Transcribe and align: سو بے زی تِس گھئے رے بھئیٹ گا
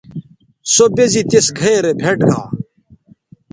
سو 0.73 0.85
بے 0.95 1.05
زی 1.11 1.21
تِس 1.29 1.47
گھئے 1.57 1.75
رے 1.83 1.91
بھئیٹ 2.01 2.19
گا 2.29 2.39